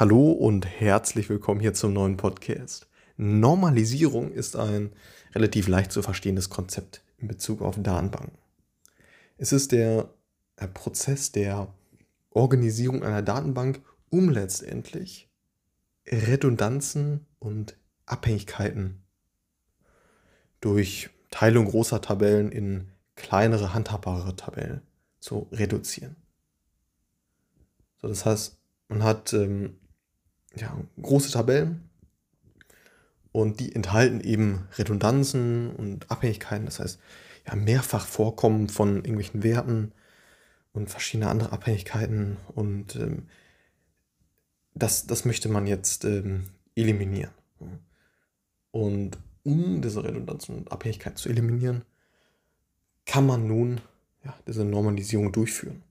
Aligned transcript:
Hallo 0.00 0.32
und 0.32 0.64
herzlich 0.64 1.28
willkommen 1.28 1.60
hier 1.60 1.74
zum 1.74 1.92
neuen 1.92 2.16
Podcast. 2.16 2.88
Normalisierung 3.18 4.32
ist 4.32 4.56
ein 4.56 4.94
relativ 5.34 5.68
leicht 5.68 5.92
zu 5.92 6.00
verstehendes 6.00 6.48
Konzept 6.48 7.04
in 7.18 7.28
Bezug 7.28 7.60
auf 7.60 7.76
Datenbanken. 7.78 8.38
Es 9.36 9.52
ist 9.52 9.72
der, 9.72 10.08
der 10.58 10.68
Prozess 10.68 11.32
der 11.32 11.74
Organisierung 12.30 13.02
einer 13.02 13.20
Datenbank, 13.20 13.82
um 14.08 14.30
letztendlich 14.30 15.28
Redundanzen 16.06 17.26
und 17.38 17.76
Abhängigkeiten 18.06 19.02
durch 20.62 21.10
Teilung 21.30 21.66
großer 21.66 22.00
Tabellen 22.00 22.50
in 22.50 22.90
kleinere 23.16 23.74
handhabbare 23.74 24.34
Tabellen 24.34 24.80
zu 25.18 25.46
reduzieren. 25.52 26.16
So, 28.00 28.08
das 28.08 28.24
heißt, 28.24 28.56
man 28.88 29.02
hat 29.02 29.34
ähm, 29.34 29.76
ja, 30.56 30.76
große 31.00 31.30
Tabellen 31.30 31.88
und 33.32 33.60
die 33.60 33.74
enthalten 33.74 34.20
eben 34.20 34.68
Redundanzen 34.76 35.70
und 35.70 36.10
Abhängigkeiten, 36.10 36.66
das 36.66 36.80
heißt 36.80 36.98
ja, 37.46 37.54
mehrfach 37.54 38.06
Vorkommen 38.06 38.68
von 38.68 38.96
irgendwelchen 38.96 39.42
Werten 39.42 39.92
und 40.72 40.90
verschiedene 40.90 41.30
andere 41.30 41.52
Abhängigkeiten 41.52 42.36
und 42.54 42.96
ähm, 42.96 43.28
das, 44.74 45.06
das 45.06 45.24
möchte 45.24 45.48
man 45.48 45.66
jetzt 45.66 46.04
ähm, 46.04 46.44
eliminieren. 46.74 47.32
Und 48.70 49.18
um 49.42 49.82
diese 49.82 50.04
Redundanzen 50.04 50.56
und 50.56 50.72
Abhängigkeiten 50.72 51.16
zu 51.16 51.28
eliminieren, 51.28 51.84
kann 53.04 53.26
man 53.26 53.46
nun 53.46 53.80
ja, 54.24 54.34
diese 54.46 54.64
Normalisierung 54.64 55.32
durchführen. 55.32 55.82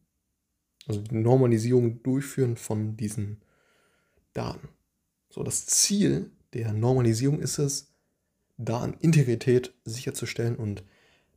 Also 0.88 1.02
die 1.02 1.16
Normalisierung 1.16 2.02
durchführen 2.04 2.56
von 2.56 2.96
diesen 2.96 3.42
Daten. 4.40 4.70
So, 5.30 5.44
das 5.44 5.66
Ziel 5.66 6.32
der 6.54 6.74
Normalisierung 6.74 7.40
ist 7.40 7.60
es, 7.60 7.94
Datenintegrität 8.58 9.74
sicherzustellen 9.86 10.56
und 10.56 10.84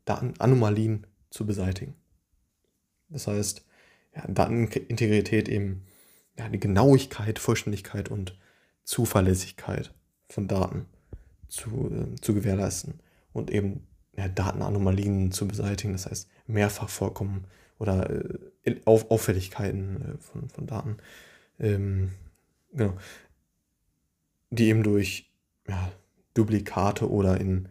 Datenanomalien 0.05 1.07
zu 1.31 1.47
beseitigen. 1.47 1.95
Das 3.09 3.27
heißt, 3.27 3.65
ja, 4.15 4.27
Datenintegrität 4.27 5.49
eben 5.49 5.83
ja, 6.39 6.49
die 6.49 6.61
Genauigkeit, 6.61 7.39
Vollständigkeit 7.39 8.09
und 8.09 8.39
Zuverlässigkeit 8.85 9.95
von 10.29 10.49
Daten 10.49 10.87
zu, 11.49 11.91
äh, 11.91 12.21
zu 12.21 12.35
gewährleisten 12.35 13.01
und 13.33 13.51
eben 13.51 13.87
ja, 14.17 14.29
Datenanomalien 14.29 15.33
zu 15.33 15.47
beseitigen, 15.47 15.93
das 15.93 16.07
heißt 16.07 16.29
mehrfach 16.47 16.89
vorkommen 16.89 17.47
oder 17.79 18.11
äh, 18.65 18.81
Auf 18.85 19.11
Auffälligkeiten 19.11 20.03
äh, 20.03 20.19
von, 20.19 20.49
von 20.49 20.67
Daten 20.67 20.97
ähm, 21.59 22.13
genau, 22.73 22.97
die 24.51 24.69
eben 24.69 24.83
durch 24.83 25.31
ja, 25.69 25.93
Duplikate 26.35 27.11
oder 27.11 27.41
in 27.41 27.69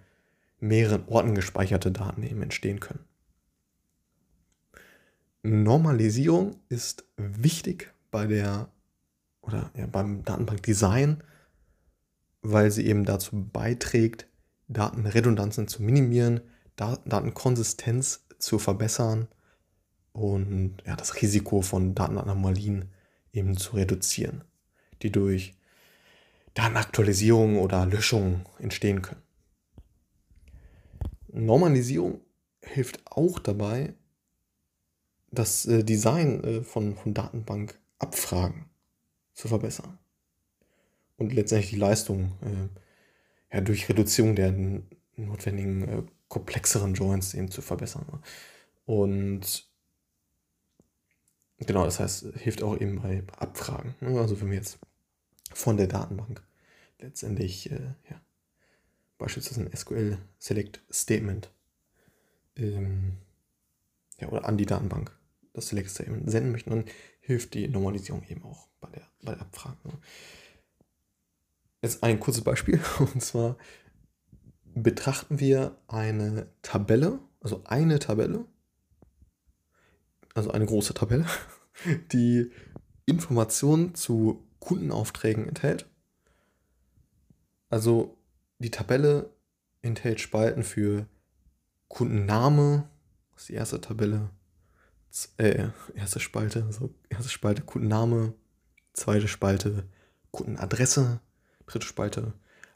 mehreren 0.60 1.08
Orten 1.08 1.36
gespeicherte 1.36 1.92
Daten 1.92 2.24
eben 2.24 2.42
entstehen 2.42 2.80
können. 2.80 3.06
Normalisierung 5.44 6.58
ist 6.70 7.06
wichtig 7.18 7.94
bei 8.12 8.28
der 8.28 8.70
oder 9.42 9.72
ja, 9.76 9.88
beim 9.88 10.24
Datenbankdesign, 10.24 11.24
weil 12.44 12.70
sie 12.70 12.86
eben 12.86 13.06
dazu 13.06 13.50
beiträgt, 13.52 14.28
Datenredundanzen 14.68 15.68
zu 15.68 15.82
minimieren, 15.82 16.42
Datenkonsistenz 16.76 18.28
zu 18.38 18.60
verbessern 18.60 19.28
und 20.14 20.78
ja, 20.86 20.96
das 20.96 21.22
Risiko 21.22 21.62
von 21.62 21.96
Datenanomalien 21.96 22.86
eben 23.34 23.58
zu 23.58 23.76
reduzieren 23.76 24.44
die 25.04 25.12
durch 25.12 25.54
Datenaktualisierung 26.54 27.60
oder 27.60 27.86
Löschung 27.86 28.46
entstehen 28.60 29.02
können. 29.02 29.22
Normalisierung 31.34 32.22
hilft 32.62 33.02
auch 33.06 33.40
dabei, 33.40 33.94
das 35.32 35.66
äh, 35.66 35.84
Design 35.84 36.44
äh, 36.44 36.62
von, 36.62 36.96
von 36.96 37.14
Datenbankabfragen 37.14 38.66
zu 39.34 39.48
verbessern 39.48 39.98
und 41.18 41.34
letztendlich 41.34 41.72
die 41.72 41.78
Leistung 41.78 42.34
äh, 42.42 43.56
ja, 43.56 43.62
durch 43.62 43.88
Reduzierung 43.88 44.36
der 44.36 44.54
notwendigen 45.16 46.10
komplexeren 46.28 46.94
Joints 46.94 47.34
eben 47.34 47.52
zu 47.52 47.62
verbessern. 47.62 48.06
Und 48.86 49.70
genau, 51.60 51.84
das 51.86 52.00
heißt, 52.00 52.26
hilft 52.38 52.64
auch 52.64 52.80
eben 52.80 53.02
bei 53.02 53.24
Abfragen. 53.38 53.96
Ne? 54.00 54.20
Also 54.20 54.40
wenn 54.40 54.50
wir 54.50 54.58
jetzt 54.58 54.80
von 55.54 55.78
der 55.78 55.88
Datenbank 55.88 56.44
letztendlich 57.00 57.72
äh, 57.72 57.94
ja, 58.10 58.22
beispielsweise 59.18 59.62
ein 59.62 59.76
SQL 59.76 60.18
Select 60.40 60.82
Statement 60.92 61.52
ähm, 62.56 63.18
ja, 64.20 64.30
oder 64.30 64.46
an 64.46 64.58
die 64.58 64.66
Datenbank 64.66 65.18
das 65.54 65.68
Select 65.68 65.90
Statement 65.90 66.30
senden 66.30 66.52
möchten, 66.52 66.70
dann 66.70 66.86
hilft 67.20 67.54
die 67.54 67.68
Normalisierung 67.68 68.24
eben 68.24 68.44
auch 68.44 68.68
bei 68.80 68.90
der, 68.90 69.08
bei 69.22 69.34
der 69.34 69.42
Abfrage. 69.42 69.78
Ne? 69.84 69.94
Jetzt 71.82 72.04
ein 72.04 72.20
kurzes 72.20 72.44
Beispiel 72.44 72.80
und 73.00 73.22
zwar 73.22 73.58
betrachten 74.74 75.40
wir 75.40 75.78
eine 75.88 76.48
Tabelle, 76.62 77.20
also 77.42 77.64
eine 77.66 78.00
Tabelle, 78.00 78.46
also 80.34 80.52
eine 80.52 80.66
große 80.66 80.94
Tabelle, 80.94 81.26
die 82.14 82.52
Informationen 83.06 83.96
zu 83.96 84.48
Kundenaufträgen 84.62 85.50
enthält. 85.50 85.90
Also 87.70 88.18
die 88.60 88.72
Tabelle 88.72 89.30
enthält 89.82 90.22
Spalten 90.22 90.64
für 90.64 91.08
Kundenname, 91.90 92.88
das 93.34 93.42
ist 93.42 93.50
die 93.50 93.56
erste 93.56 93.82
Tabelle, 93.82 94.30
äh, 95.38 95.68
erste 95.94 96.22
Spalte, 96.22 96.64
also 96.64 96.94
erste 97.10 97.30
Spalte 97.30 97.64
Kundenname, 97.64 98.34
zweite 98.94 99.28
Spalte 99.28 99.90
Kundenadresse, 100.32 101.20
dritte 101.66 101.86
Spalte 101.86 102.34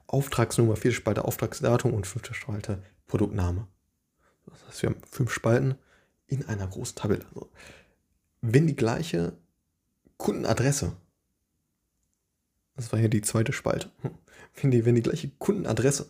Auftragsnummer, 0.07 0.75
vierte 0.75 0.97
Spalte 0.97 1.23
Auftragsdatum 1.23 1.93
und 1.93 2.07
fünfte 2.07 2.33
Spalte 2.33 2.83
Produktname. 3.07 3.67
Das 4.45 4.65
heißt, 4.67 4.81
wir 4.81 4.89
haben 4.89 5.01
fünf 5.09 5.31
Spalten 5.31 5.75
in 6.27 6.45
einer 6.47 6.67
großen 6.67 6.95
Tabelle. 6.95 7.25
Also, 7.27 7.49
wenn 8.41 8.67
die 8.67 8.75
gleiche 8.75 9.37
Kundenadresse 10.17 10.95
das 12.75 12.91
war 12.91 12.99
ja 12.99 13.07
die 13.07 13.21
zweite 13.21 13.53
Spalte, 13.53 13.89
wenn 14.61 14.71
die, 14.71 14.85
wenn 14.85 14.95
die 14.95 15.01
gleiche 15.01 15.29
Kundenadresse 15.39 16.09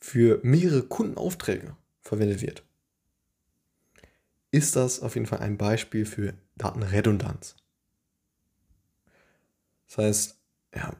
für 0.00 0.40
mehrere 0.42 0.82
Kundenaufträge 0.82 1.76
verwendet 2.00 2.42
wird, 2.42 2.64
ist 4.50 4.76
das 4.76 5.00
auf 5.00 5.14
jeden 5.14 5.26
Fall 5.26 5.38
ein 5.38 5.56
Beispiel 5.56 6.04
für 6.04 6.34
Datenredundanz. 6.56 7.56
Das 9.88 9.98
heißt, 9.98 10.38
ja, 10.74 10.96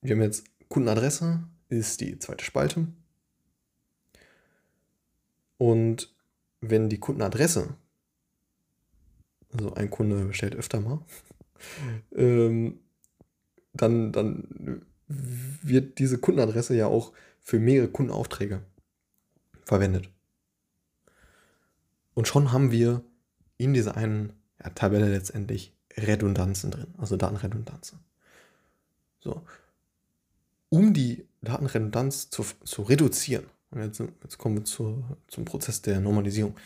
wir 0.00 0.14
haben 0.14 0.22
jetzt 0.22 0.44
Kundenadresse, 0.68 1.44
ist 1.68 2.00
die 2.00 2.18
zweite 2.18 2.44
Spalte. 2.44 2.86
Und 5.58 6.14
wenn 6.60 6.88
die 6.88 7.00
Kundenadresse, 7.00 7.74
also 9.52 9.74
ein 9.74 9.90
Kunde 9.90 10.24
bestellt 10.24 10.54
öfter 10.54 10.80
mal, 10.80 11.00
ähm, 12.14 12.80
dann, 13.76 14.12
dann 14.12 14.82
wird 15.08 15.98
diese 15.98 16.18
Kundenadresse 16.18 16.74
ja 16.74 16.86
auch 16.86 17.12
für 17.42 17.58
mehrere 17.58 17.88
Kundenaufträge 17.88 18.62
verwendet. 19.64 20.08
Und 22.14 22.26
schon 22.26 22.52
haben 22.52 22.72
wir 22.72 23.02
in 23.58 23.74
dieser 23.74 23.96
einen 23.96 24.32
ja, 24.62 24.70
Tabelle 24.70 25.10
letztendlich 25.10 25.72
Redundanzen 25.96 26.70
drin, 26.70 26.94
also 26.98 27.16
Datenredundanzen. 27.16 28.00
So. 29.20 29.42
Um 30.68 30.92
die 30.92 31.26
Datenredundanz 31.42 32.30
zu, 32.30 32.44
zu 32.64 32.82
reduzieren, 32.82 33.46
und 33.70 33.82
jetzt, 33.82 34.00
jetzt 34.00 34.38
kommen 34.38 34.56
wir 34.56 34.64
zu, 34.64 35.04
zum 35.28 35.44
Prozess 35.44 35.82
der 35.82 36.00
Normalisierung, 36.00 36.56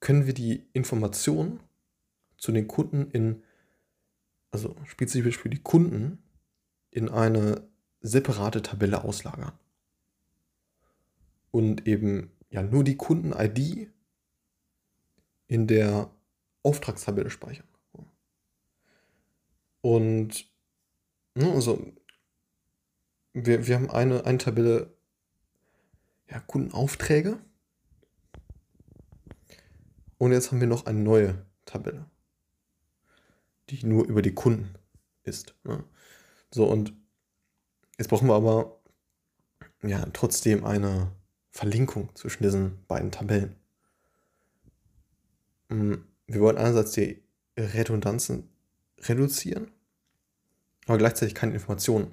können 0.00 0.26
wir 0.26 0.34
die 0.34 0.66
Informationen 0.72 1.60
zu 2.36 2.52
den 2.52 2.66
Kunden 2.66 3.10
in, 3.10 3.42
also 4.50 4.76
spezifisch 4.84 5.38
für 5.38 5.48
die 5.48 5.62
Kunden, 5.62 6.21
in 6.92 7.08
eine 7.08 7.66
separate 8.00 8.62
Tabelle 8.62 9.02
auslagern. 9.02 9.52
Und 11.50 11.88
eben 11.88 12.30
ja 12.50 12.62
nur 12.62 12.84
die 12.84 12.96
Kunden-ID 12.96 13.90
in 15.48 15.66
der 15.66 16.10
Auftragstabelle 16.62 17.30
speichern. 17.30 17.66
Und 19.80 20.48
ne, 21.34 21.50
also 21.52 21.84
wir, 23.32 23.66
wir 23.66 23.74
haben 23.74 23.90
eine, 23.90 24.24
eine 24.24 24.38
Tabelle 24.38 24.94
ja, 26.30 26.40
Kundenaufträge. 26.40 27.38
Und 30.18 30.32
jetzt 30.32 30.52
haben 30.52 30.60
wir 30.60 30.68
noch 30.68 30.86
eine 30.86 31.00
neue 31.00 31.44
Tabelle, 31.64 32.08
die 33.70 33.84
nur 33.84 34.06
über 34.06 34.22
die 34.22 34.34
Kunden 34.34 34.74
ist. 35.24 35.54
Ne? 35.64 35.84
So, 36.52 36.66
und 36.66 36.92
jetzt 37.98 38.08
brauchen 38.08 38.28
wir 38.28 38.34
aber 38.34 38.78
ja 39.82 40.04
trotzdem 40.12 40.64
eine 40.64 41.10
Verlinkung 41.50 42.14
zwischen 42.14 42.42
diesen 42.42 42.84
beiden 42.86 43.10
Tabellen. 43.10 43.56
Hm, 45.70 46.04
wir 46.26 46.40
wollen 46.40 46.58
einerseits 46.58 46.92
die 46.92 47.22
Redundanzen 47.56 48.48
reduzieren, 48.98 49.70
aber 50.86 50.98
gleichzeitig 50.98 51.34
keine 51.34 51.54
Informationen 51.54 52.12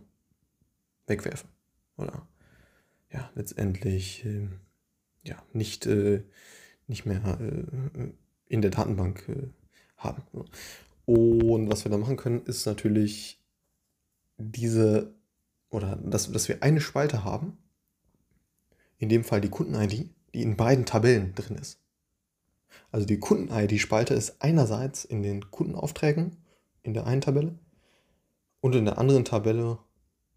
wegwerfen. 1.07 1.49
Oder 1.97 2.25
ja, 3.11 3.29
letztendlich 3.35 4.25
äh, 4.25 4.47
ja, 5.23 5.43
nicht, 5.51 5.85
äh, 5.85 6.23
nicht 6.87 7.05
mehr 7.05 7.39
äh, 7.41 8.11
in 8.47 8.61
der 8.61 8.71
Datenbank 8.71 9.27
äh, 9.27 9.49
haben. 9.97 10.23
Und 11.05 11.69
was 11.69 11.83
wir 11.83 11.91
da 11.91 11.97
machen 11.97 12.17
können, 12.17 12.43
ist 12.45 12.65
natürlich 12.65 13.38
diese, 14.39 15.13
oder 15.69 15.97
dass, 15.97 16.31
dass 16.31 16.47
wir 16.47 16.63
eine 16.63 16.81
Spalte 16.81 17.23
haben, 17.23 17.57
in 18.97 19.09
dem 19.09 19.23
Fall 19.23 19.41
die 19.41 19.49
Kunden-ID, 19.49 20.09
die 20.33 20.41
in 20.41 20.57
beiden 20.57 20.85
Tabellen 20.85 21.35
drin 21.35 21.57
ist. 21.57 21.79
Also 22.91 23.05
die 23.05 23.19
Kunden-ID-Spalte 23.19 24.13
ist 24.13 24.41
einerseits 24.41 25.05
in 25.05 25.21
den 25.21 25.51
Kundenaufträgen 25.51 26.37
in 26.81 26.93
der 26.93 27.05
einen 27.05 27.21
Tabelle 27.21 27.57
und 28.61 28.75
in 28.75 28.85
der 28.85 28.97
anderen 28.97 29.25
Tabelle 29.25 29.79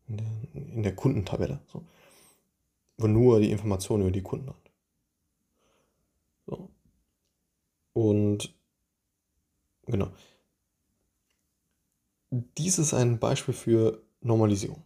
in 0.09 0.17
der, 0.17 0.27
in 0.55 0.83
der 0.83 0.95
Kundentabelle, 0.95 1.61
so, 1.67 1.85
wo 2.99 3.07
nur 3.07 3.41
die 3.41 3.51
Informationen 3.51 4.03
über 4.03 4.11
die 4.11 4.23
Kunden 4.23 4.49
hat. 4.49 4.71
So. 6.47 6.71
Und 7.93 8.55
genau. 9.87 10.11
Dies 12.35 12.79
ist 12.79 12.95
ein 12.95 13.19
Beispiel 13.19 13.53
für 13.53 14.03
Normalisierung. 14.23 14.83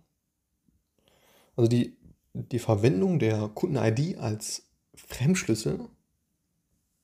Also 1.54 1.68
die, 1.68 1.96
die 2.34 2.58
Verwendung 2.58 3.20
der 3.20 3.48
Kunden-ID 3.54 4.18
als 4.18 4.64
Fremdschlüssel, 4.96 5.78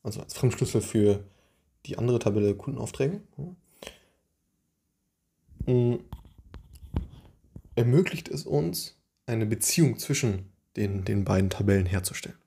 also 0.02 0.20
als 0.20 0.34
Fremdschlüssel 0.34 0.80
für 0.80 1.24
die 1.86 1.96
andere 1.96 2.18
Tabelle 2.18 2.56
Kundenaufträge, 2.56 3.20
ermöglicht 7.76 8.28
es 8.28 8.44
uns, 8.44 8.96
eine 9.26 9.46
Beziehung 9.46 9.96
zwischen 9.98 10.50
den, 10.74 11.04
den 11.04 11.24
beiden 11.24 11.50
Tabellen 11.50 11.86
herzustellen. 11.86 12.38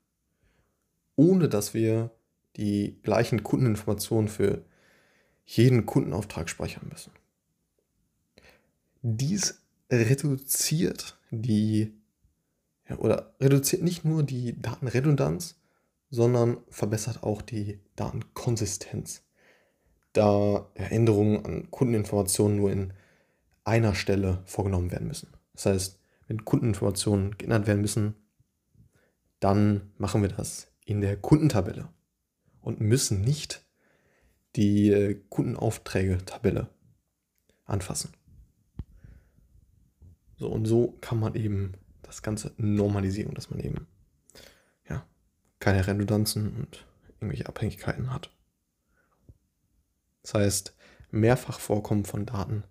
Ohne 1.15 1.48
dass 1.48 1.74
wir 1.74 2.12
die 2.57 3.00
gleichen 3.03 3.44
Kundeninformationen 3.44 4.27
für 4.27 4.65
jeden 5.45 5.86
Kundenauftrag 5.86 6.50
speichern 6.50 6.89
müssen. 6.89 7.12
Dies 9.07 9.62
reduziert 9.92 11.19
die 11.30 11.94
ja, 12.90 12.98
oder 12.98 13.36
reduziert 13.40 13.84
nicht 13.84 14.04
nur 14.04 14.24
die 14.24 14.60
Datenredundanz, 14.60 15.62
sondern 16.10 16.57
verbessert 16.72 17.22
auch 17.22 17.44
die 17.44 17.81
Datenkonsistenz, 17.96 19.24
da 20.13 20.72
Änderungen 20.74 21.46
an 21.46 21.69
Kundeninformationen 21.69 22.57
nur 22.57 22.72
in 22.72 22.94
einer 23.63 23.94
Stelle 23.94 24.42
vorgenommen 24.46 24.90
werden 24.90 25.08
müssen. 25.08 25.30
Das 25.54 25.68
heißt, 25.68 26.00
wenn 26.25 26.44
Kundeninformationen 26.44 27.38
geändert 27.38 27.68
werden 27.68 27.81
müssen, 27.81 28.16
dann 29.40 29.92
machen 30.00 30.24
wir 30.24 30.30
das 30.30 30.72
in 30.84 31.01
der 31.01 31.16
Kundentabelle 31.16 31.90
und 32.60 32.81
müssen 32.81 33.22
nicht 33.22 33.63
die 34.56 34.90
äh, 34.90 35.22
Kundenaufträge-Tabelle 35.30 36.72
anfassen. 37.66 38.10
So 40.38 40.50
und 40.50 40.66
so 40.66 40.98
kann 41.02 41.20
man 41.20 41.36
eben 41.36 41.74
das 42.02 42.22
Ganze 42.22 42.54
normalisieren, 42.58 43.34
dass 43.34 43.50
man 43.50 43.60
eben 43.60 43.88
ja, 44.90 45.06
keine 45.60 45.86
Redundanzen 45.86 46.56
und 46.56 46.86
irgendwelche 47.20 47.48
Abhängigkeiten 47.48 48.14
hat. 48.14 48.32
Das 50.22 50.34
heißt, 50.34 50.76
mehrfach 51.12 51.60
Vorkommen 51.60 52.06
von 52.06 52.26
Daten 52.26 52.64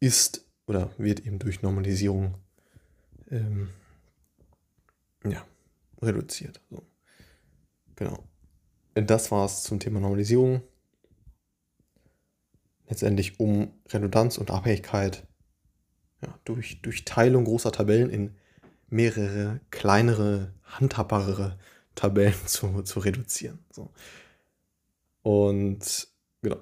ist 0.00 0.44
oder 0.66 0.90
wird 0.98 1.20
eben 1.20 1.38
durch 1.38 1.62
Normalisierung 1.62 2.34
ähm, 3.30 3.70
ja, 5.24 5.44
reduziert. 6.00 6.60
So. 6.70 6.82
Genau. 7.96 8.24
Das 8.94 9.30
war 9.30 9.44
es 9.44 9.62
zum 9.62 9.80
Thema 9.80 10.00
Normalisierung. 10.00 10.62
Letztendlich 12.88 13.38
um 13.38 13.72
Redundanz 13.88 14.38
und 14.38 14.50
Abhängigkeit 14.50 15.26
ja, 16.22 16.38
durch, 16.44 16.80
durch 16.82 17.04
Teilung 17.04 17.44
großer 17.44 17.72
Tabellen 17.72 18.10
in 18.10 18.34
mehrere 18.88 19.60
kleinere, 19.70 20.52
handhabbarere 20.64 21.58
Tabellen 21.94 22.34
zu, 22.46 22.82
zu 22.82 23.00
reduzieren. 23.00 23.58
So. 23.70 23.90
Und 25.22 26.08
genau. 26.42 26.58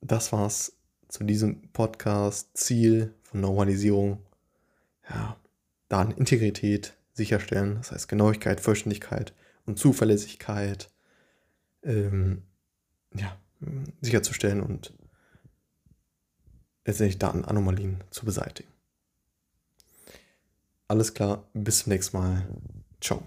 Das 0.00 0.32
war's 0.32 0.76
zu 1.08 1.24
diesem 1.24 1.72
Podcast 1.72 2.56
Ziel 2.56 3.14
von 3.22 3.40
Normalisierung, 3.40 4.22
ja, 5.08 5.36
Datenintegrität 5.88 6.94
sicherstellen, 7.12 7.76
das 7.76 7.92
heißt 7.92 8.08
Genauigkeit, 8.08 8.60
Vollständigkeit 8.60 9.32
und 9.64 9.78
Zuverlässigkeit 9.78 10.90
ähm, 11.82 12.42
ja, 13.14 13.36
sicherzustellen 14.00 14.60
und 14.60 14.92
letztendlich 16.86 17.18
Datenanomalien 17.18 18.02
zu 18.10 18.24
beseitigen. 18.24 18.68
Alles 20.88 21.14
klar, 21.14 21.44
bis 21.52 21.80
zum 21.80 21.92
nächsten 21.92 22.16
Mal. 22.16 22.46
Ciao. 23.00 23.22